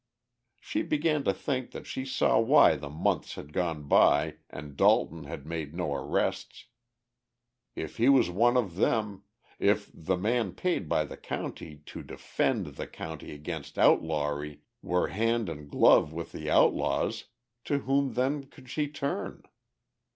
She 0.59 0.81
began 0.81 1.23
to 1.25 1.31
think 1.31 1.69
that 1.73 1.85
she 1.85 2.05
saw 2.05 2.39
why 2.39 2.75
the 2.75 2.89
months 2.89 3.35
had 3.35 3.53
gone 3.53 3.83
by 3.87 4.37
and 4.49 4.75
Dalton 4.75 5.25
had 5.25 5.45
made 5.45 5.75
no 5.75 5.93
arrests! 5.93 6.65
If 7.75 7.97
he 7.97 8.09
was 8.09 8.31
one 8.31 8.57
of 8.57 8.77
them, 8.77 9.25
if 9.59 9.91
the 9.93 10.17
man 10.17 10.53
paid 10.53 10.89
by 10.89 11.05
the 11.05 11.17
county 11.17 11.83
to 11.85 12.01
defend 12.01 12.65
the 12.77 12.87
county 12.87 13.29
against 13.31 13.77
outlawry 13.77 14.61
were 14.81 15.09
hand 15.09 15.47
and 15.49 15.69
glove 15.69 16.11
with 16.11 16.31
the 16.31 16.49
outlaws, 16.49 17.25
to 17.65 17.77
whom 17.81 18.13
then 18.13 18.45
could 18.45 18.71
she 18.71 18.87
turn? 18.87 19.43